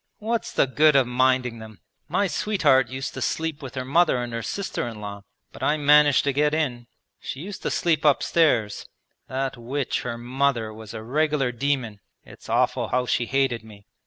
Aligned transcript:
What's 0.17 0.51
the 0.51 0.65
good 0.65 0.95
of 0.95 1.05
minding 1.05 1.59
them? 1.59 1.79
My 2.07 2.25
sweetheart 2.25 2.87
used 2.89 3.13
to 3.13 3.21
sleep 3.21 3.61
with 3.61 3.75
her 3.75 3.85
mother 3.85 4.17
and 4.17 4.33
her 4.33 4.41
sister 4.41 4.87
in 4.87 4.99
law, 4.99 5.21
but 5.51 5.61
I 5.61 5.77
managed 5.77 6.23
to 6.23 6.33
get 6.33 6.55
in. 6.55 6.87
She 7.19 7.41
used 7.41 7.61
to 7.61 7.69
sleep 7.69 8.03
upstairs; 8.03 8.87
that 9.27 9.57
witch 9.57 10.01
her 10.01 10.17
mother 10.17 10.73
was 10.73 10.95
a 10.95 11.03
regular 11.03 11.51
demon; 11.51 11.99
it's 12.25 12.49
awful 12.49 12.87
how 12.87 13.05
she 13.05 13.27
hated 13.27 13.63
me. 13.63 13.85